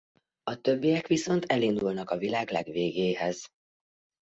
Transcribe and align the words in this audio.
A 0.43 0.61
többiek 0.61 1.07
viszont 1.07 1.45
elindulnak 1.51 2.09
a 2.09 2.17
világ 2.17 2.49
legvégéhez. 2.49 3.47